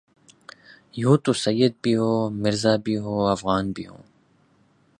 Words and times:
یوں 0.99 1.17
تو 1.23 1.31
سید 1.43 1.73
بھی 1.83 1.93
ہو 1.95 2.11
مرزابھی 2.41 2.95
ہوافغان 3.05 3.65
بھی 3.75 3.85
ہو 3.87 3.99